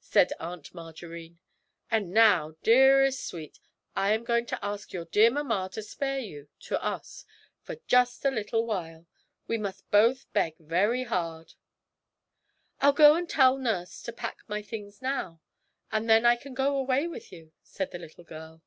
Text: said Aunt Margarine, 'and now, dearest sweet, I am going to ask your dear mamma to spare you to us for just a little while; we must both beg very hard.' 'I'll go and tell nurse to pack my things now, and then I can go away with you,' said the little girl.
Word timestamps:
said 0.00 0.32
Aunt 0.40 0.72
Margarine, 0.72 1.38
'and 1.90 2.12
now, 2.14 2.54
dearest 2.62 3.26
sweet, 3.26 3.60
I 3.94 4.14
am 4.14 4.24
going 4.24 4.46
to 4.46 4.64
ask 4.64 4.90
your 4.94 5.04
dear 5.04 5.30
mamma 5.30 5.68
to 5.74 5.82
spare 5.82 6.18
you 6.18 6.48
to 6.60 6.82
us 6.82 7.26
for 7.60 7.76
just 7.86 8.24
a 8.24 8.30
little 8.30 8.64
while; 8.64 9.06
we 9.46 9.58
must 9.58 9.90
both 9.90 10.32
beg 10.32 10.54
very 10.58 11.04
hard.' 11.04 11.52
'I'll 12.80 12.92
go 12.94 13.16
and 13.16 13.28
tell 13.28 13.58
nurse 13.58 14.00
to 14.04 14.14
pack 14.14 14.38
my 14.48 14.62
things 14.62 15.02
now, 15.02 15.42
and 15.90 16.08
then 16.08 16.24
I 16.24 16.36
can 16.36 16.54
go 16.54 16.74
away 16.78 17.06
with 17.06 17.30
you,' 17.30 17.52
said 17.62 17.90
the 17.90 17.98
little 17.98 18.24
girl. 18.24 18.62